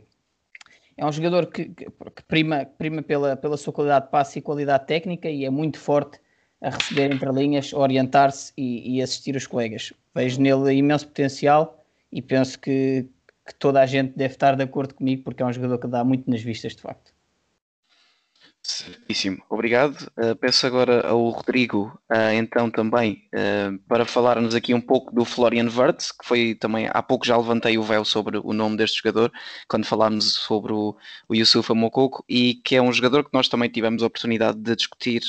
[0.96, 1.86] É um jogador que, que,
[2.28, 6.20] prima, prima pela, pela sua qualidade de passe e qualidade técnica e é muito forte
[6.60, 9.94] a receber entre linhas, orientar-se e, e, assistir os colegas.
[10.14, 11.82] Vejo nele imenso potencial
[12.12, 13.06] e penso que,
[13.46, 16.04] que toda a gente deve estar de acordo comigo porque é um jogador que dá
[16.04, 17.14] muito nas vistas, de facto.
[18.70, 20.10] Certíssimo, obrigado.
[20.16, 25.24] Uh, peço agora ao Rodrigo, uh, então também, uh, para falar-nos aqui um pouco do
[25.24, 28.98] Florian Wirtz, que foi também, há pouco já levantei o véu sobre o nome deste
[29.02, 29.32] jogador,
[29.68, 30.96] quando falámos sobre o,
[31.28, 34.76] o Yusufa Mokoko, e que é um jogador que nós também tivemos a oportunidade de
[34.76, 35.22] discutir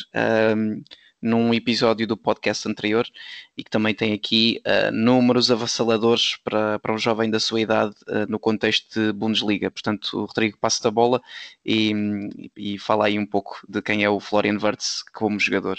[1.22, 3.06] num episódio do podcast anterior
[3.56, 7.96] e que também tem aqui uh, números avassaladores para, para um jovem da sua idade
[8.08, 9.70] uh, no contexto de Bundesliga.
[9.70, 11.22] Portanto, o Rodrigo passa a bola
[11.66, 11.92] e,
[12.58, 15.78] e, fala aí um pouco de quem é o Florian Wirtz como jogador.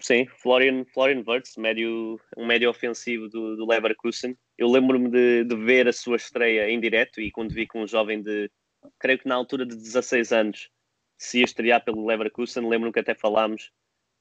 [0.00, 4.36] Sim, Florian, Florian Wirtz, médio, um médio ofensivo do, do Leverkusen.
[4.56, 7.86] Eu lembro-me de, de ver a sua estreia em direto e quando vi com um
[7.86, 8.48] jovem de,
[9.00, 10.70] creio que na altura de 16 anos,
[11.18, 13.72] se ia estrear pelo Leverkusen, lembro-me que até falámos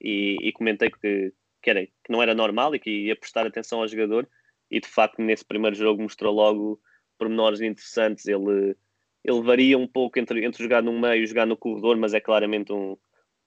[0.01, 3.79] e, e comentei que, que, era, que não era normal e que ia prestar atenção
[3.79, 4.27] ao jogador
[4.69, 6.81] e de facto nesse primeiro jogo mostrou logo
[7.17, 8.27] pormenores interessantes.
[8.27, 8.75] Ele,
[9.23, 12.19] ele varia um pouco entre, entre jogar no meio e jogar no corredor, mas é
[12.19, 12.97] claramente um,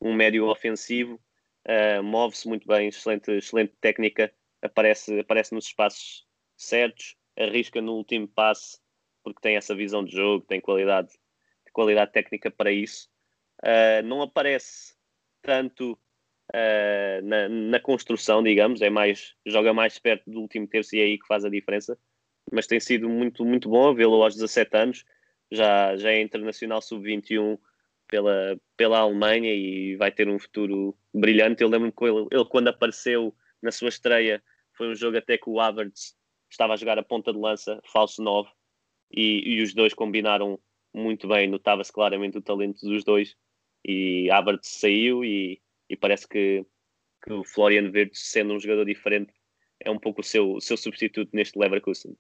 [0.01, 1.21] um médio ofensivo.
[1.67, 4.33] Uh, Move-se muito bem, excelente, excelente técnica,
[4.63, 6.27] aparece, aparece nos espaços
[6.57, 8.79] certos, arrisca no último passe
[9.23, 11.13] porque tem essa visão de jogo, tem qualidade,
[11.73, 13.09] qualidade técnica para isso.
[13.63, 14.95] Uh, não aparece
[15.43, 15.99] tanto
[16.55, 21.05] uh, na, na, construção, digamos, é mais, joga mais perto do último terço e é
[21.05, 21.99] aí que faz a diferença.
[22.53, 25.05] Mas tem sido muito, muito bom vê-lo aos 17 anos,
[25.51, 27.59] já, já é internacional sub-21
[28.09, 31.63] pela, pela Alemanha e vai ter um futuro brilhante.
[31.63, 34.43] Eu lembro-me que ele, ele, quando apareceu na sua estreia,
[34.77, 36.17] foi um jogo até que o Havertz
[36.51, 38.49] estava a jogar a ponta de lança, falso 9,
[39.13, 40.59] e, e os dois combinaram
[40.93, 43.37] muito bem, notava-se claramente o talento dos dois.
[43.85, 45.61] E Havertz saiu e
[45.91, 46.65] e parece que,
[47.23, 49.33] que o Florian Wirtz, sendo um jogador diferente,
[49.81, 52.17] é um pouco o seu, o seu substituto neste Leverkusen.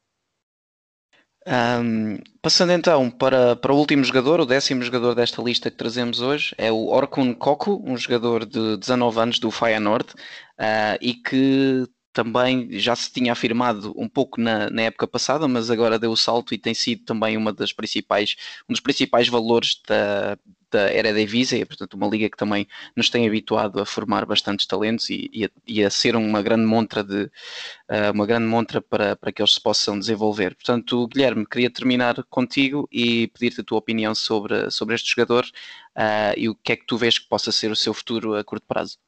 [1.47, 6.21] Um, passando então para, para o último jogador, o décimo jogador desta lista que trazemos
[6.21, 11.87] hoje, é o Orkun Koku, um jogador de 19 anos do Feyenoord uh, e que
[12.13, 16.17] também já se tinha afirmado um pouco na, na, época passada, mas agora deu o
[16.17, 18.37] salto e tem sido também uma das principais,
[18.69, 20.37] um dos principais valores da,
[20.71, 22.67] da Eredivisie, portanto uma liga que também
[22.97, 26.65] nos tem habituado a formar bastantes talentos e, e, a, e a, ser uma grande
[26.65, 30.55] montra de uh, uma grande montra para, para que eles se possam desenvolver.
[30.55, 36.35] Portanto, Guilherme, queria terminar contigo e pedir-te a tua opinião sobre, sobre este jogador uh,
[36.37, 38.67] e o que é que tu vês que possa ser o seu futuro a curto
[38.67, 38.99] prazo.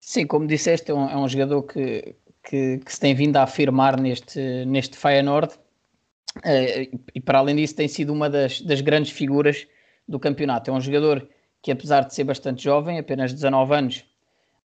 [0.00, 3.42] Sim, como disseste, é um, é um jogador que, que, que, se tem vindo a
[3.42, 5.58] afirmar neste, neste Feyenoord
[6.38, 9.66] uh, e para além disso tem sido uma das, das grandes figuras
[10.08, 10.70] do campeonato.
[10.70, 11.28] É um jogador
[11.62, 14.04] que apesar de ser bastante jovem, apenas 19 anos,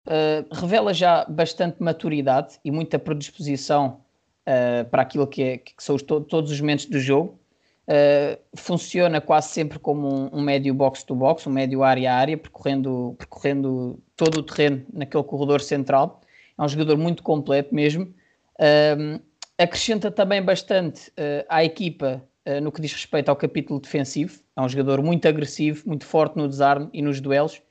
[0.06, 4.02] uh, revela já bastante maturidade e muita predisposição
[4.42, 7.40] uh, para aquilo que, é, que são os, to todos os momentos do jogo.
[7.88, 14.38] Uh, funciona quase sempre como um, um médio box-to-box, um médio área-área, percorrendo, percorrendo todo
[14.38, 16.22] o terreno naquele corredor central.
[16.58, 18.14] É um jogador muito completo mesmo.
[18.60, 19.20] Uh,
[19.62, 22.24] acrescenta também bastante uh, à equipa
[22.64, 24.42] no que diz respeito ao capítulo defensivo.
[24.58, 27.62] É um jogador muito agressivo, muito forte no desarme e nos duelos.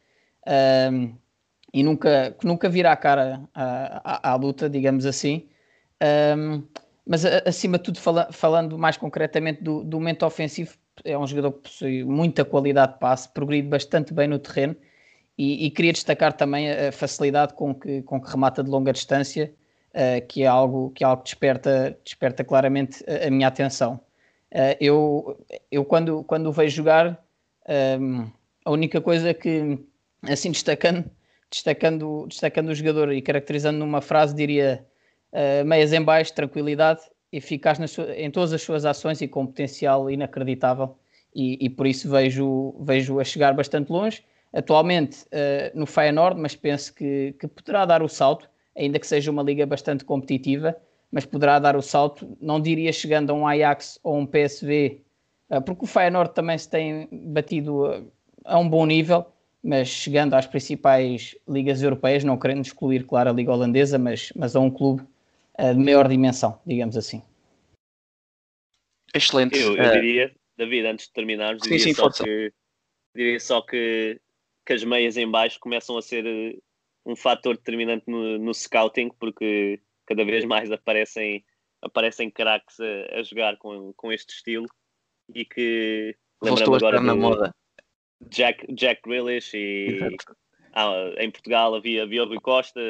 [1.75, 5.49] e nunca, nunca vira a cara à, à, à luta, digamos assim.
[6.01, 6.63] Um,
[7.07, 10.75] mas acima de tudo, fala, falando mais concretamente do, do momento ofensivo,
[11.05, 14.77] é um jogador que possui muita qualidade de passe, progride bastante bem no terreno
[15.37, 19.53] e, e queria destacar também a facilidade com que, com que remata de longa distância,
[19.95, 24.01] uh, que é algo que, é algo que desperta, desperta claramente a, a minha atenção.
[24.53, 27.23] Uh, eu, eu quando, quando o vejo jogar,
[27.69, 28.33] um, ehm,
[28.65, 29.79] a única coisa que,
[30.23, 31.09] assim destacando,
[31.51, 34.85] destacando, destacando o jogador e caracterizando numa frase, diria
[35.33, 37.01] uh, meias em baixo, tranquilidade,
[37.33, 40.97] eficaz nas, em todas as suas ações e com potencial inacreditável.
[41.35, 44.25] E, e por isso vejo, vejo a chegar bastante longe.
[44.53, 48.51] Atualmente uh, no Feyenoord, mas penso que, que poderá dar o salto,
[48.81, 50.77] ainda que seja uma liga bastante competitiva,
[51.13, 55.03] mas poderá dar o salto, não diria chegando a um Ajax ou um PSV,
[55.51, 58.03] eh, porque o Feyenoord também se tem batido a,
[58.45, 59.27] a um bom nível,
[59.63, 64.57] mas chegando às principais ligas europeias, não querendo excluir, claro, a liga holandesa, mas, mas
[64.57, 65.03] a um clube
[65.59, 67.23] uh, de maior dimensão, digamos assim.
[69.13, 69.59] Excelente.
[69.59, 72.53] Eu, eu diria, David, antes de terminarmos, diria, sim, só, que,
[73.15, 74.21] diria só que,
[74.65, 76.57] que as meias em baixo começam a ser eh,
[77.05, 81.45] um fator determinante no, no scouting, porque cada vez mais aparecem,
[81.83, 84.67] aparecem craques a, a, jogar com, com este estilo.
[85.35, 87.55] E que lembrando agora na moda.
[88.29, 89.99] Jack, Jack Grealish e
[90.73, 92.81] ah, em Portugal havia, havia o Rui Costa,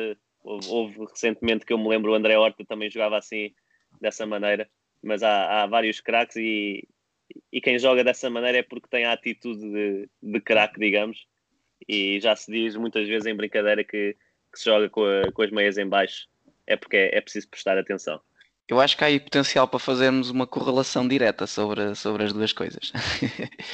[0.42, 3.54] houve, houve, recentemente que eu me lembro o André Horta também jogava assim
[4.00, 4.68] dessa maneira,
[5.02, 6.86] mas há, há vários craques e,
[7.52, 11.26] e quem joga dessa maneira é porque tem a atitude de, de craque, digamos,
[11.88, 14.16] e já se diz muitas vezes em brincadeira que,
[14.52, 16.28] que se joga com, a, com as meias em baixo,
[16.66, 18.20] é porque é, é preciso prestar atenção.
[18.70, 22.52] Eu acho que há aí potencial para fazermos uma correlação direta sobre, sobre as duas
[22.52, 22.92] coisas.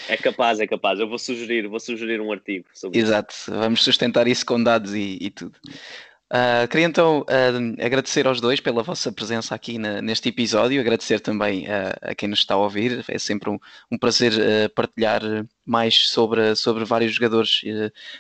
[0.09, 0.99] é capaz, é capaz.
[0.99, 3.53] Eu vou sugerir, vou sugerir um artigo sobre Exato, isso.
[3.53, 5.59] vamos sustentar isso com dados e, e tudo.
[6.27, 11.21] Uh, queria então uh, agradecer aos dois pela vossa presença aqui na, neste episódio, agradecer
[11.21, 13.05] também uh, a quem nos está a ouvir.
[13.07, 13.59] É sempre um,
[13.91, 14.33] um prazer
[14.75, 15.23] partilhar
[15.65, 17.63] mais sobre, sobre vários jogadores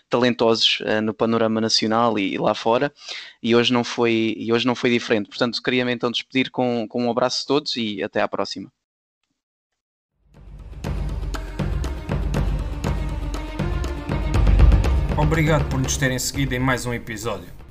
[0.08, 2.92] talentosos no panorama nacional e, e, lá fora.
[3.42, 5.28] E hoje não foi, e hoje não foi diferente.
[5.28, 8.70] Portanto, queria-me então despedir com, com um abraço a todos e até à próxima.
[15.18, 17.55] Obrigado por nos terem seguido em mais um episódio.